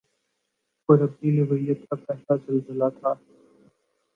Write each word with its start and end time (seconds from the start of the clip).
اور 0.89 0.99
اپنی 0.99 1.31
نوعیت 1.31 1.87
کا 1.89 1.95
پہلا 1.97 2.35
زلزلہ 2.45 2.89
تھا 2.99 3.13